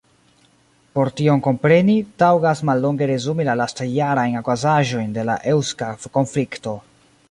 Por 0.97 1.11
tion 1.19 1.43
kompreni, 1.47 1.97
taŭgas 2.23 2.65
mallonge 2.71 3.11
resumi 3.13 3.47
la 3.51 3.57
lastjarajn 3.63 4.41
okazaĵojn 4.43 5.17
en 5.25 5.31
la 5.33 5.41
eŭska 5.57 5.97
konflikto. 6.21 6.81